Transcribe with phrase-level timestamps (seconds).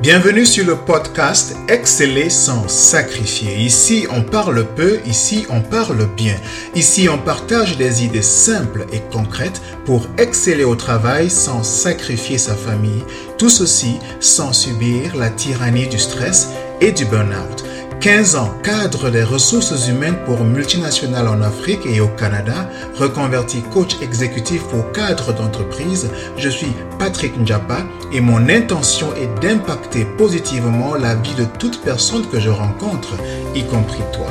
[0.00, 3.56] Bienvenue sur le podcast Exceller sans sacrifier.
[3.56, 6.36] Ici, on parle peu, ici, on parle bien.
[6.76, 12.54] Ici, on partage des idées simples et concrètes pour exceller au travail sans sacrifier sa
[12.54, 13.02] famille.
[13.38, 17.64] Tout ceci sans subir la tyrannie du stress et du burn-out.
[18.00, 23.96] 15 ans cadre des ressources humaines pour multinationales en Afrique et au Canada, reconverti coach
[24.00, 27.78] exécutif pour cadres d'entreprise, je suis Patrick Njapa
[28.12, 33.14] et mon intention est d'impacter positivement la vie de toute personne que je rencontre,
[33.56, 34.28] y compris toi.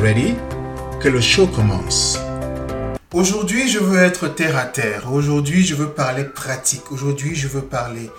[0.00, 0.34] Ready?
[0.98, 2.18] Que le show commence.
[3.12, 5.12] Aujourd'hui, je veux être terre à terre.
[5.12, 6.90] Aujourd'hui, je veux parler pratique.
[6.90, 8.10] Aujourd'hui, je veux parler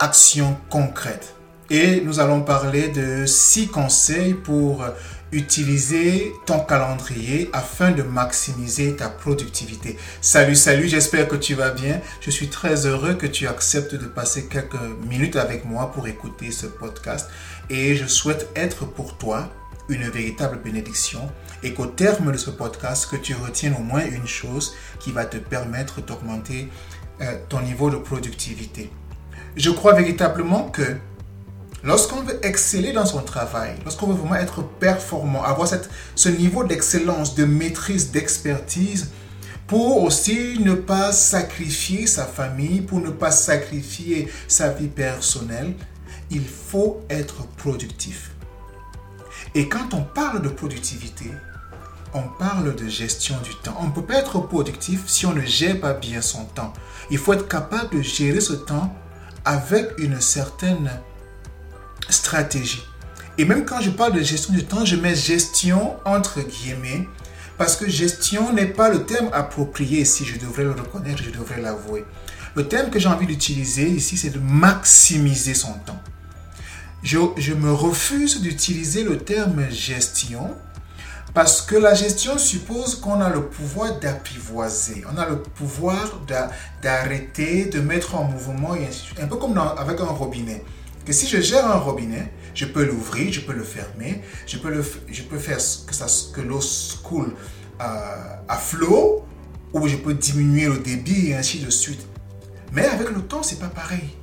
[0.00, 1.35] action concrète
[1.70, 4.84] et nous allons parler de six conseils pour
[5.32, 9.96] utiliser ton calendrier afin de maximiser ta productivité.
[10.20, 12.00] Salut, salut, j'espère que tu vas bien.
[12.20, 16.52] Je suis très heureux que tu acceptes de passer quelques minutes avec moi pour écouter
[16.52, 17.28] ce podcast
[17.68, 19.50] et je souhaite être pour toi
[19.88, 21.20] une véritable bénédiction
[21.62, 25.24] et qu'au terme de ce podcast, que tu retiennes au moins une chose qui va
[25.24, 26.68] te permettre d'augmenter
[27.20, 28.90] euh, ton niveau de productivité.
[29.56, 30.96] Je crois véritablement que
[31.86, 36.64] Lorsqu'on veut exceller dans son travail, lorsqu'on veut vraiment être performant, avoir cette, ce niveau
[36.64, 39.12] d'excellence, de maîtrise, d'expertise,
[39.68, 45.74] pour aussi ne pas sacrifier sa famille, pour ne pas sacrifier sa vie personnelle,
[46.28, 48.32] il faut être productif.
[49.54, 51.30] Et quand on parle de productivité,
[52.14, 53.76] on parle de gestion du temps.
[53.78, 56.72] On ne peut pas être productif si on ne gère pas bien son temps.
[57.10, 58.92] Il faut être capable de gérer ce temps
[59.44, 60.90] avec une certaine
[62.08, 62.84] stratégie.
[63.38, 67.08] Et même quand je parle de gestion du temps, je mets gestion entre guillemets
[67.58, 71.60] parce que gestion n'est pas le terme approprié si je devrais le reconnaître, je devrais
[71.60, 72.04] l'avouer.
[72.54, 76.00] Le terme que j'ai envie d'utiliser ici, c'est de maximiser son temps.
[77.02, 77.18] Je,
[77.52, 80.54] me refuse d'utiliser le terme gestion
[81.34, 86.20] parce que la gestion suppose qu'on a le pouvoir d'apprivoiser, on a le pouvoir
[86.82, 88.74] d'arrêter, de mettre en mouvement,
[89.20, 90.64] un peu comme avec un robinet
[91.06, 94.72] que si je gère un robinet, je peux l'ouvrir, je peux le fermer, je peux,
[95.38, 96.60] faire que, que l'eau
[97.04, 97.32] coule
[97.78, 99.24] à, flot,
[99.72, 102.06] ou je peux diminuer le débit et ainsi de suite.
[102.72, 104.16] Mais avec le temps, c'est pas pareil.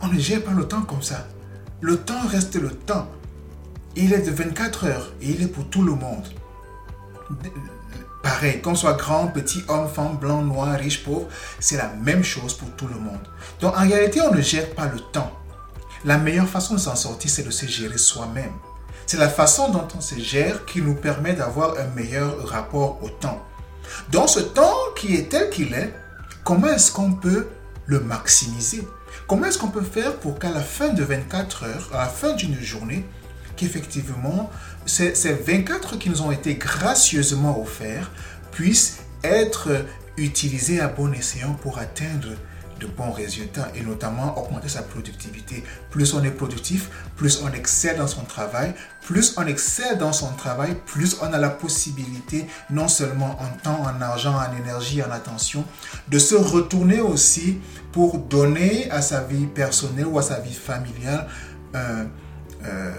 [0.00, 1.28] On ne gère pas le temps comme ça.
[1.82, 3.08] Le temps reste le temps.
[3.96, 6.26] Il est de 24 heures et il est pour tout le monde.
[8.22, 11.26] Pareil, qu'on soit grand, petit, homme, femme, blanc, noir, riche, pauvre,
[11.58, 13.20] c'est la même chose pour tout le monde.
[13.60, 15.39] Donc en réalité, on ne gère pas le temps.
[16.06, 18.52] La meilleure façon de s'en sortir, c'est de se gérer soi-même.
[19.06, 23.10] C'est la façon dont on se gère qui nous permet d'avoir un meilleur rapport au
[23.10, 23.44] temps.
[24.10, 25.92] Dans ce temps qui est tel qu'il est,
[26.42, 27.48] comment est-ce qu'on peut
[27.84, 28.86] le maximiser?
[29.26, 32.32] Comment est-ce qu'on peut faire pour qu'à la fin de 24 heures, à la fin
[32.32, 33.04] d'une journée,
[33.56, 34.48] qu'effectivement,
[34.86, 38.10] ces, ces 24 heures qui nous ont été gracieusement offertes
[38.52, 39.68] puissent être
[40.16, 42.28] utilisées à bon escient pour atteindre
[42.80, 45.62] de bons résultats et notamment augmenter sa productivité.
[45.90, 50.32] Plus on est productif, plus on excelle dans son travail, plus on excelle dans son
[50.32, 55.10] travail, plus on a la possibilité, non seulement en temps, en argent, en énergie, en
[55.10, 55.64] attention,
[56.08, 57.58] de se retourner aussi
[57.92, 61.28] pour donner à sa vie personnelle ou à sa vie familiale
[61.74, 62.04] euh,
[62.64, 62.92] euh,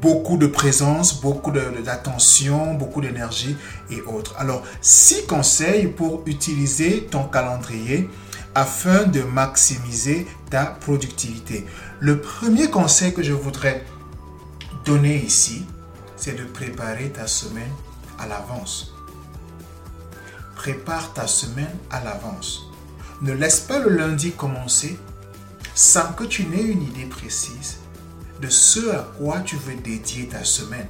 [0.00, 3.56] beaucoup de présence, beaucoup d'attention, beaucoup d'énergie
[3.90, 4.34] et autres.
[4.38, 8.08] Alors, six conseils pour utiliser ton calendrier
[8.56, 11.66] afin de maximiser ta productivité.
[12.00, 13.84] Le premier conseil que je voudrais
[14.86, 15.66] donner ici,
[16.16, 17.70] c'est de préparer ta semaine
[18.18, 18.94] à l'avance.
[20.54, 22.70] Prépare ta semaine à l'avance.
[23.20, 24.98] Ne laisse pas le lundi commencer
[25.74, 27.76] sans que tu n'aies une idée précise
[28.40, 30.88] de ce à quoi tu veux dédier ta semaine.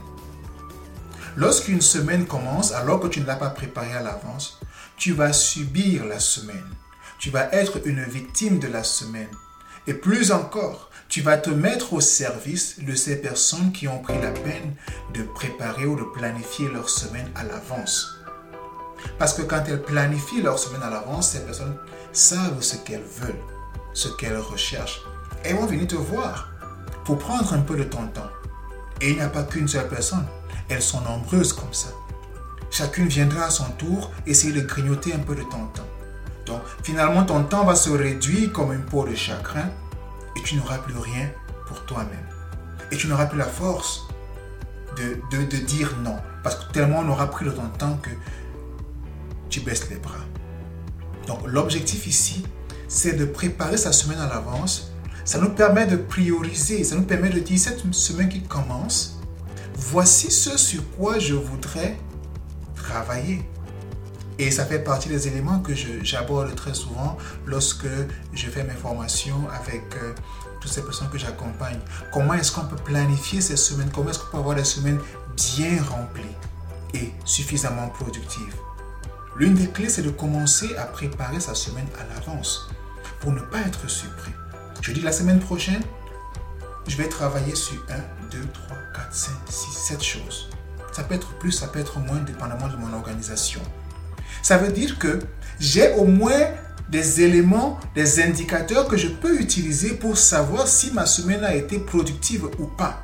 [1.35, 4.61] Lorsqu'une semaine commence alors que tu ne l'as pas préparée à l'avance,
[4.97, 6.65] tu vas subir la semaine
[7.19, 9.31] tu vas être une victime de la semaine.
[9.87, 14.21] Et plus encore, tu vas te mettre au service de ces personnes qui ont pris
[14.21, 14.75] la peine
[15.15, 18.17] de préparer ou de planifier leur semaine à l'avance.
[19.19, 21.77] Parce que quand elles planifient leur semaine à l'avance, ces personnes
[22.13, 23.35] savent ce qu'elles veulent,
[23.95, 25.03] ce qu'elles recherchent.
[25.45, 26.51] Elles vont venir te voir
[27.05, 28.31] pour prendre un peu de ton temps.
[29.01, 30.27] Et il n'y a pas qu'une seule personne.
[30.69, 31.89] Elles sont nombreuses comme ça.
[32.71, 35.87] Chacune viendra à son tour essayer de grignoter un peu de ton temps.
[36.47, 39.69] Donc finalement, ton temps va se réduire comme une peau de chagrin
[40.37, 41.31] et tu n'auras plus rien
[41.67, 42.27] pour toi-même.
[42.91, 44.07] Et tu n'auras plus la force
[44.97, 46.17] de, de, dire non.
[46.43, 48.11] Parce que tellement on aura pris de ton temps que
[49.51, 50.15] tu baisses les bras.
[51.27, 52.47] Donc l'objectif ici,
[52.89, 54.93] c'est de préparer sa semaine à l'avance
[55.27, 59.19] ça nous permet de prioriser, ça nous permet de dire cette semaine qui commence,
[59.75, 61.99] voici ce sur quoi je voudrais
[62.77, 63.41] travailler.
[64.39, 67.17] Et ça fait partie des éléments que j'aborde très souvent
[67.47, 67.87] lorsque
[68.35, 70.13] je fais mes formations avec euh,
[70.61, 71.79] toutes ces personnes que j'accompagne.
[72.13, 73.91] Comment est-ce qu'on peut planifier ces semaines?
[73.95, 75.01] Comment est-ce qu'on peut avoir des semaines
[75.37, 76.37] bien remplies
[76.93, 78.55] et suffisamment productives?
[79.37, 82.69] L'une des clés, c'est de commencer à préparer sa semaine à l'avance
[83.21, 84.33] pour ne pas être surpris.
[84.83, 85.83] Je dis la semaine prochaine,
[86.87, 90.51] je vais travailler sur 1, 2, 3, 4, 5, 6, 7 choses.
[90.93, 93.61] Ça peut être plus, ça peut être moins, dépendamment de mon organisation.
[94.43, 95.19] Ça veut dire que
[95.59, 96.51] j'ai au moins
[96.89, 101.79] des éléments, des indicateurs que je peux utiliser pour savoir si ma semaine a été
[101.79, 103.03] productive ou pas.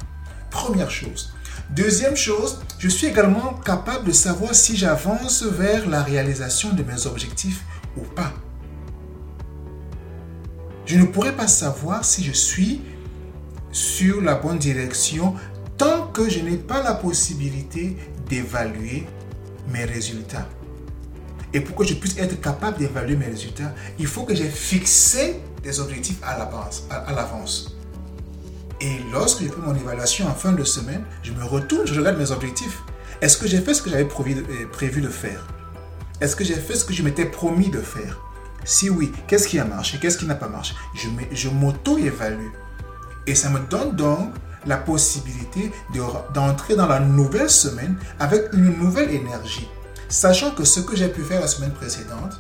[0.51, 1.33] Première chose.
[1.71, 7.07] Deuxième chose, je suis également capable de savoir si j'avance vers la réalisation de mes
[7.07, 7.63] objectifs
[7.97, 8.33] ou pas.
[10.85, 12.83] Je ne pourrais pas savoir si je suis
[13.71, 15.35] sur la bonne direction
[15.79, 17.97] tant que je n'ai pas la possibilité
[18.29, 19.07] d'évaluer
[19.73, 20.49] mes résultats.
[21.55, 25.41] Et pour que je puisse être capable d'évaluer mes résultats, il faut que j'ai fixé
[25.63, 27.77] des objectifs à l'avance.
[28.81, 32.19] Et lorsque j'ai fait mon évaluation en fin de semaine, je me retourne, je regarde
[32.19, 32.83] mes objectifs.
[33.21, 35.47] Est-ce que j'ai fait ce que j'avais euh, prévu de faire?
[36.21, 38.19] Est-ce que j'ai fait ce que je m'étais promis de faire?
[38.65, 39.99] Si oui, qu'est-ce qui a marché?
[40.01, 40.75] Qu'est-ce qui n'a pas marché?
[41.33, 42.51] Je m'auto-évalue.
[43.27, 44.33] Et ça me donne donc
[44.67, 45.71] la possibilité
[46.35, 49.69] d'entrer dans la nouvelle semaine avec une nouvelle énergie
[50.13, 52.39] sachant que ce que j'ai pu faire la semaine précédente,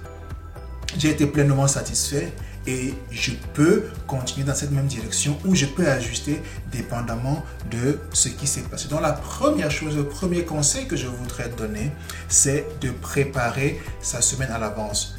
[0.98, 2.32] j'ai été pleinement satisfait
[2.66, 8.28] et je peux continuer dans cette même direction ou je peux ajuster dépendamment de ce
[8.28, 8.88] qui s'est passé.
[8.88, 11.90] Donc la première chose, le premier conseil que je voudrais donner,
[12.28, 15.16] c'est de préparer sa semaine à l'avance.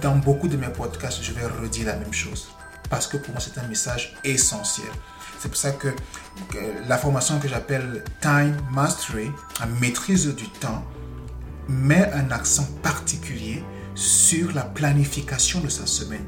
[0.00, 2.48] Dans beaucoup de mes podcasts, je vais redire la même chose
[2.88, 4.88] parce que pour moi c'est un message essentiel.
[5.38, 5.88] C'est pour ça que
[6.88, 9.30] la formation que j'appelle Time Mastery,
[9.60, 10.84] la maîtrise du temps,
[11.70, 13.62] met un accent particulier
[13.94, 16.24] sur la planification de sa semaine.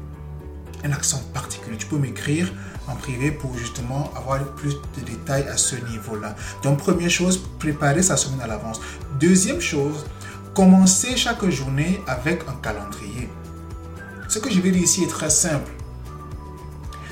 [0.83, 1.77] Un accent particulier.
[1.77, 2.51] Tu peux m'écrire
[2.87, 6.35] en privé pour justement avoir plus de détails à ce niveau-là.
[6.63, 8.81] Donc, première chose, préparer sa semaine à l'avance.
[9.19, 10.05] Deuxième chose,
[10.53, 13.29] commencer chaque journée avec un calendrier.
[14.27, 15.71] Ce que je vais dire ici est très simple.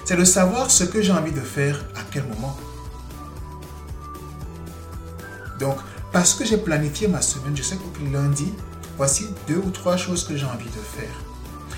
[0.06, 2.58] C'est de savoir ce que j'ai envie de faire à quel moment.
[5.60, 5.78] Donc,
[6.12, 8.54] parce que j'ai planifié ma semaine, je sais que lundi,
[8.98, 11.16] voici deux ou trois choses que j'ai envie de faire.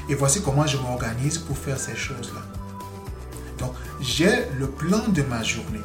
[0.10, 2.42] Et voici comment je m'organise pour faire ces choses-là.
[3.60, 5.82] Donc, j'ai le plan de ma journée.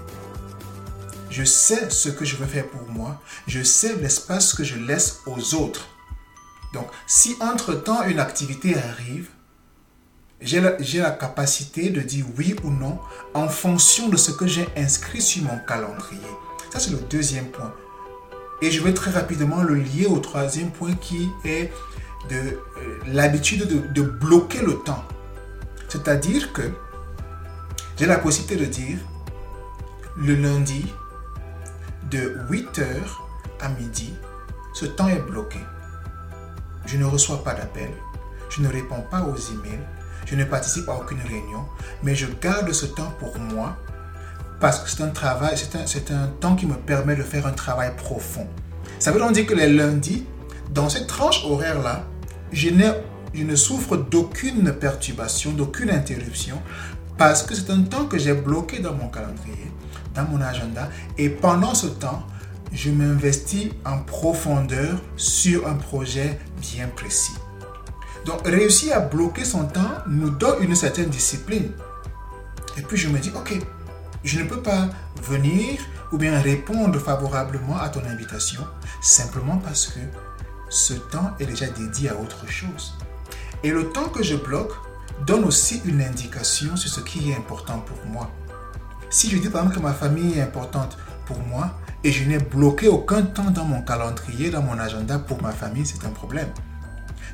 [1.30, 3.20] Je sais ce que je veux faire pour moi.
[3.46, 5.86] Je sais l'espace que je laisse aux autres.
[6.72, 9.28] Donc, si entre-temps une activité arrive,
[10.40, 12.98] j'ai la, la, capacité de dire oui ou non
[13.34, 16.20] en fonction de ce que j'ai inscrit sur mon calendrier.
[16.72, 17.74] Ça, c'est le deuxième point.
[18.60, 21.72] Et je vais très rapidement le lier au troisième point qui est
[22.28, 22.58] de euh,
[23.06, 25.04] l'habitude de, de bloquer le temps.
[25.88, 26.62] C'est-à-dire que
[27.96, 28.98] j'ai la possibilité de dire
[30.16, 30.86] le lundi
[32.10, 32.84] de 8h
[33.60, 34.12] à midi,
[34.74, 35.58] ce temps est bloqué.
[36.86, 37.90] Je ne reçois pas d'appel,
[38.50, 39.80] je ne réponds pas aux emails,
[40.26, 41.64] je ne participe à aucune réunion,
[42.02, 43.76] mais je garde ce temps pour moi
[44.60, 47.92] parce que c'est un travail, c'est un, temps qui me permet de faire un travail
[47.96, 48.46] profond.
[48.98, 50.26] Ça veut donc dire que les lundis,
[50.72, 52.04] dans cette tranche horaire-là,
[52.52, 52.70] je,
[53.34, 56.60] je ne souffre d'aucune perturbation, d'aucune interruption,
[57.16, 59.70] parce que c'est un temps que j'ai bloqué dans mon calendrier,
[60.14, 62.24] dans mon agenda, et pendant ce temps,
[62.72, 67.34] je m'investis en profondeur sur un projet bien précis.
[68.26, 71.70] Donc réussir à bloquer son temps nous donne une certaine discipline.
[72.76, 73.58] Et puis je me dis, ok,
[74.24, 74.88] je ne peux pas
[75.22, 75.80] venir
[76.12, 78.62] ou bien répondre favorablement à ton invitation
[79.00, 80.00] simplement parce que
[80.70, 82.94] ce temps est déjà dédié à autre chose.
[83.62, 84.74] Et le temps que je bloque
[85.26, 88.30] donne aussi une indication sur ce qui est important pour moi.
[89.10, 92.38] Si je dis par exemple que ma famille est importante pour moi et je n'ai
[92.38, 96.48] bloqué aucun temps dans mon calendrier, dans mon agenda pour ma famille, c'est un problème.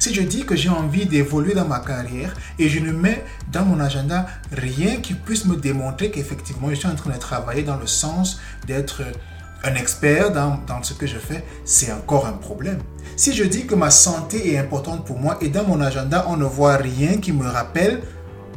[0.04, 3.64] Si je dis que j'ai envie d'évoluer dans ma carrière et je ne mets dans
[3.64, 7.78] mon agenda rien qui puisse me démontrer qu'effectivement je suis en train de travailler dans
[7.78, 9.00] le sens d'être
[9.62, 12.80] un expert dans, dans, ce que je fais, c'est encore un problème.
[13.16, 16.36] Si je dis que ma santé est importante pour moi et dans mon agenda on
[16.36, 18.02] ne voit rien qui me rappelle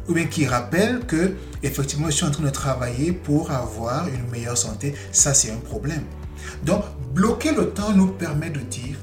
[0.09, 4.29] ou bien qui rappelle que effectivement je suis en train de travailler pour avoir une
[4.31, 6.03] meilleure santé, ça c'est un problème.
[6.65, 8.97] Donc bloquer le temps nous permet de dire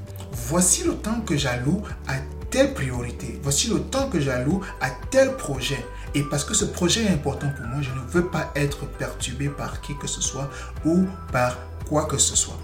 [0.48, 2.14] voici le temps que j'alloue à
[2.54, 3.40] telle priorité.
[3.42, 5.84] Voici le temps que j'alloue à tel projet.
[6.14, 9.48] Et parce que ce projet est important pour moi, je ne veux pas être perturbé
[9.48, 10.48] par qui que ce soit
[10.84, 11.58] ou par
[11.88, 12.56] quoi que ce soit.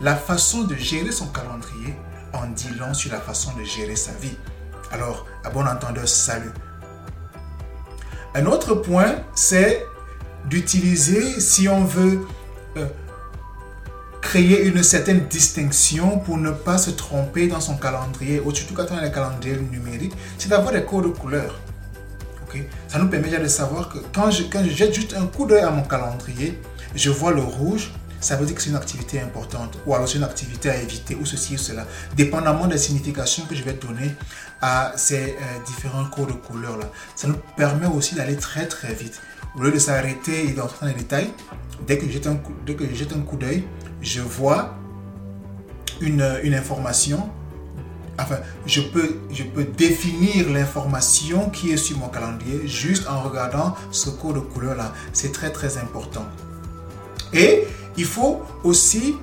[0.00, 1.94] La façon de gérer son calendrier
[2.32, 4.36] en dit long sur la façon de gérer sa vie.
[4.90, 6.52] Alors, à bon entendeur, salut.
[8.34, 9.86] Un autre point, c'est
[10.46, 12.26] d'utiliser, si on veut
[12.78, 12.86] euh,
[14.26, 18.86] créer une certaine distinction pour ne pas se tromper dans son calendrier, ou surtout quand
[18.90, 21.60] on a un calendrier numérique, c'est d'avoir des codes de couleurs.
[22.88, 25.46] Ça nous permet déjà de savoir que quand je, quand je jette juste un coup
[25.46, 26.58] d'œil à mon calendrier,
[26.94, 30.16] je vois le rouge, ça veut dire que c'est une activité importante, ou alors c'est
[30.16, 34.10] une activité à éviter, ou ceci ou cela, dépendamment des significations que je vais donner
[34.60, 36.86] à ces euh, différents codes de couleurs-là.
[37.14, 39.20] Ça nous permet aussi d'aller très très vite.
[39.54, 41.30] Au lieu de s'arrêter et d'entrer dans les détails,
[41.86, 43.64] dès que je jette un dès que je jette un coup d'œil,
[44.00, 44.74] je vois
[46.00, 47.30] une, une information
[48.18, 53.74] enfin, je peux, je peux définir l'information qui est sur mon calendrier juste en regardant
[53.90, 54.92] ce code de couleur là.
[55.12, 56.24] C'est très très important.
[57.32, 59.16] Et il faut aussi,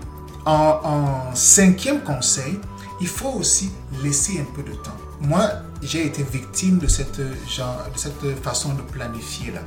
[0.45, 2.59] en, cinquième conseil,
[3.01, 3.71] il faut aussi
[4.03, 4.97] laisser un peu de temps.
[5.21, 5.49] Moi,
[5.81, 9.61] j'ai été victime de cette, genre, de cette façon de planifier là.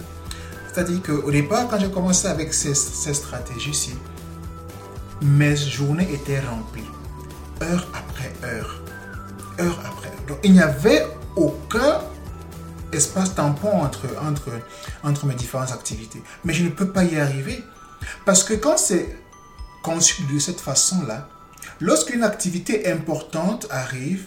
[0.72, 3.94] C'est-à-dire qu'au départ, quand j'ai commencé avec ces, ces stratégies-ci,
[5.22, 6.90] mes journées étaient remplies,
[7.62, 8.82] heure après heure
[9.60, 12.00] heure après Donc, il n'y avait aucun
[12.92, 14.50] espace tampon entre, entre,
[15.02, 16.22] entre mes différentes activités.
[16.44, 17.62] Mais je ne peux pas y arriver.
[18.24, 19.16] Parce que quand c'est
[19.82, 21.28] conçu de cette façon-là,
[21.80, 24.24] lorsqu'une activité importante arrive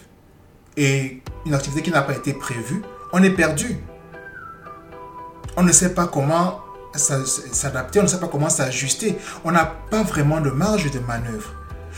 [0.77, 2.81] et une activité qui n'a pas été prévue,
[3.13, 3.77] on est perdu.
[5.57, 6.61] On ne sait pas comment
[6.95, 9.17] s'adapter, on ne sait pas comment s'ajuster.
[9.43, 11.53] On n'a pas vraiment de marge de manœuvre.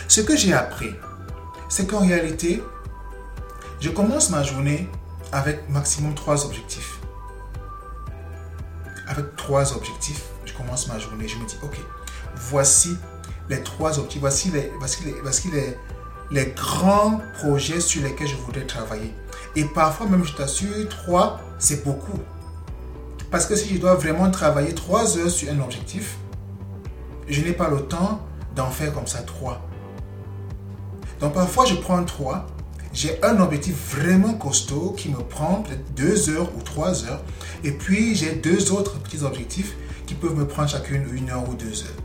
[0.08, 0.94] Ce que j'ai appris,
[1.70, 2.64] c'est qu'en réalité,
[3.80, 4.90] je commence ma journée
[5.32, 7.00] avec maximum trois objectifs.
[9.08, 11.28] Avec trois objectifs, je commence ma journée.
[11.28, 11.78] Je me dis, ok,
[12.36, 12.98] voici
[13.50, 15.78] les trois objectifs, voici les, voici les, voici les,
[16.32, 19.14] les grands projets sur lesquels je voudrais travailler.
[19.56, 22.20] Et parfois même, je t'assure, trois, c'est beaucoup.
[23.32, 26.18] Parce que si je dois vraiment travailler trois heures sur un objectif,
[27.28, 28.22] je n'ai pas le temps
[28.56, 29.68] d'en faire comme ça trois.
[31.20, 32.46] Donc parfois, je prends trois
[32.94, 37.22] j'ai un objectif vraiment costaud qui me prend peut-être deux heures ou trois heures.
[37.64, 41.54] Et puis, j'ai deux autres petits objectifs qui peuvent me prendre chacune une heure ou
[41.54, 42.02] deux heures.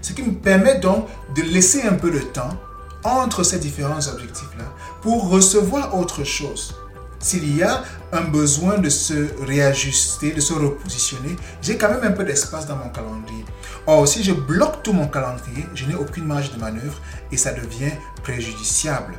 [0.00, 2.56] Ce qui me permet donc de laisser un peu de temps
[3.04, 4.64] entre ces différents objectifs-là
[5.02, 6.74] pour recevoir autre chose.
[7.22, 12.10] S'il y a un besoin de se réajuster, de se repositionner, j'ai quand même un
[12.10, 13.44] peu d'espace dans mon calendrier.
[13.86, 17.00] Or, si je bloque tout mon calendrier, je n'ai aucune marge de manœuvre
[17.30, 17.92] et ça devient
[18.24, 19.14] préjudiciable.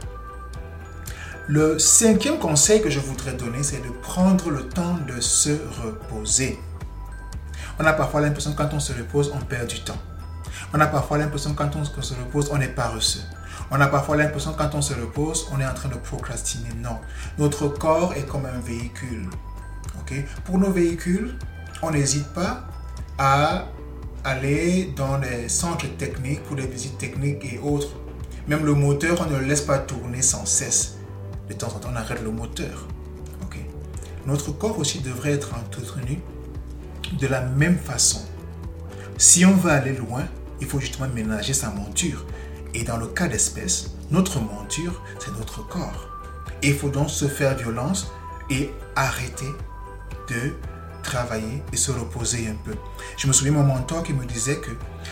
[1.48, 6.60] Le cinquième conseil que je voudrais donner, c'est de prendre le temps de se reposer.
[7.80, 10.02] On a parfois l'impression que quand on se repose, on perd du temps.
[10.74, 13.24] On a parfois l'impression que quand on se repose, on est paresseux.
[13.76, 16.70] On a parfois l'impression quand on se repose, on est en train de procrastiner.
[16.78, 16.98] Non.
[17.40, 19.28] Notre corps est comme un véhicule.
[20.46, 21.40] Pour nos véhicules,
[21.82, 22.68] on n'hésite pas
[23.18, 23.66] à
[24.24, 27.96] aller dans les centres techniques pour des visites techniques et autres.
[28.48, 30.98] Même le moteur, on ne le laisse pas tourner sans cesse
[31.50, 32.88] de temps en temps, on arrête le moteur.
[33.42, 33.58] ok?
[34.28, 36.20] Notre corps aussi devrait être entretenu
[37.20, 38.22] de la même façon.
[39.18, 40.26] Si on veut aller loin,
[40.62, 42.24] il faut justement ménager sa monture.
[42.74, 46.08] Et dans le cas d'espèce, notre monture, c'est notre corps.
[46.62, 48.12] Il faut donc se faire violence
[48.50, 49.52] et arrêter
[50.30, 50.54] de
[51.04, 52.76] travailler et se reposer un peu.
[53.18, 54.72] Je me souviens mon mentor qui me disait que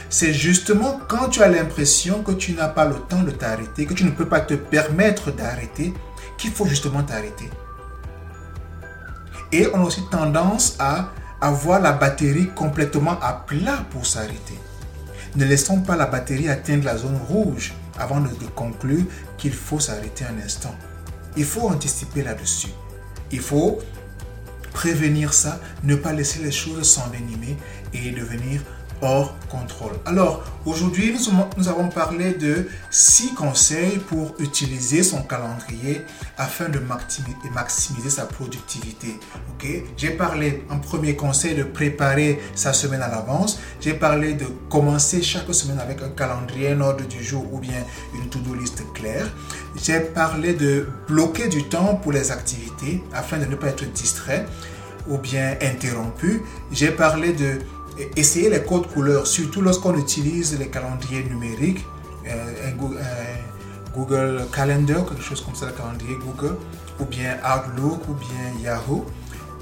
[0.10, 3.94] c'est justement quand tu as l'impression que tu n'as pas le temps de t'arrêter, que
[3.94, 5.94] tu ne peux pas te permettre d'arrêter,
[6.38, 7.50] qu'il faut justement t'arrêter.
[9.51, 11.10] Et on a aussi tendance à
[11.41, 14.58] avoir la batterie complètement à plat pour s'arrêter.
[15.36, 19.06] Ne laissons pas la batterie atteindre la zone rouge avant de conclure
[19.38, 20.76] qu'il faut s'arrêter un instant.
[21.38, 22.74] Il faut anticiper là-dessus.
[23.32, 23.80] Il faut
[24.74, 27.56] prévenir ça, ne pas laisser les choses s'envenimer
[27.94, 28.62] et devenir
[29.01, 29.93] hors contrôle.
[30.05, 31.15] Alors, aujourd'hui,
[31.58, 36.01] nous, avons parlé de six conseils pour utiliser son calendrier
[36.38, 36.79] afin de
[37.53, 39.20] maximiser sa productivité.
[39.51, 39.67] Ok?
[39.98, 43.60] J'ai parlé en premier conseil de préparer sa semaine à l'avance.
[43.79, 47.84] J'ai parlé de commencer chaque semaine avec un calendrier, un ordre du jour ou bien
[48.15, 49.27] une to-do list claire.
[49.75, 54.46] J'ai parlé de bloquer du temps pour les activités afin de ne pas être distrait
[55.08, 56.41] ou bien interrompu.
[56.72, 57.60] J'ai parlé de
[58.16, 61.86] essayer les codes couleurs, surtout lorsqu'on utilise les calendriers numériques,
[62.28, 62.72] euh,
[63.96, 66.56] Google, Calendar, quelque chose comme ça, le calendrier Google.
[67.00, 69.06] ou bien Outlook ou bien Yahoo.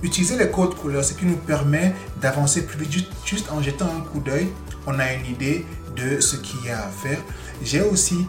[0.03, 4.01] Utiliser les codes couleurs, ce qui nous permet d'avancer plus vite juste en jetant un
[4.01, 4.49] coup d'œil.
[4.87, 7.19] On a une idée de ce qu'il y a à faire.
[7.63, 8.27] J'ai aussi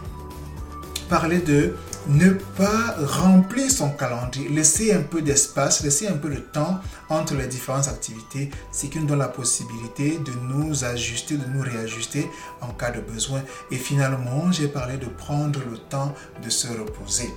[1.09, 1.75] parlé de
[2.07, 6.79] ne pas remplir son calendrier, laisser un peu d'espace, laisser un peu de temps
[7.09, 11.61] entre les différentes activités, ce qui nous donne la possibilité de nous ajuster, de nous
[11.61, 12.29] réajuster
[12.61, 13.41] en cas de besoin.
[13.69, 17.29] Et finalement, j'ai parlé de prendre le temps de se reposer.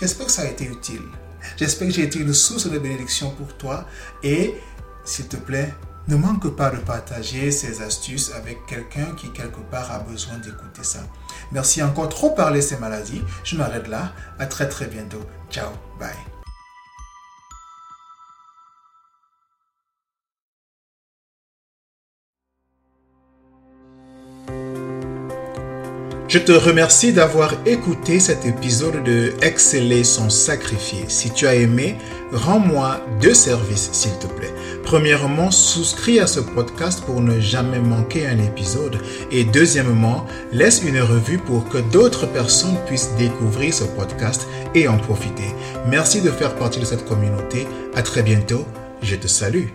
[0.00, 1.02] J'espère que ça a été utile.
[1.56, 3.86] J'espère que j'ai été une source de bénédiction pour toi
[4.22, 4.54] et
[5.04, 5.72] s'il te plaît,
[6.08, 10.82] ne manque pas de partager ces astuces avec quelqu'un qui quelque part a besoin d'écouter
[10.82, 11.00] ça.
[11.52, 13.22] Merci encore trop parler ces maladies.
[13.44, 14.12] Je m'arrête là.
[14.38, 15.22] À très très bientôt.
[15.50, 15.70] Ciao.
[15.98, 16.37] Bye.
[26.28, 31.06] Je te remercie d'avoir écouté cet épisode de Exceller sans sacrifier.
[31.08, 31.96] Si tu as aimé,
[32.32, 34.52] rends-moi deux services, s'il te plaît.
[34.84, 38.98] Premièrement, souscris à ce podcast pour ne jamais manquer un épisode.
[39.32, 44.98] Et deuxièmement, laisse une revue pour que d'autres personnes puissent découvrir ce podcast et en
[44.98, 45.54] profiter.
[45.86, 47.66] Merci de faire partie de cette communauté.
[47.94, 48.66] À très bientôt.
[49.00, 49.68] Je te salue.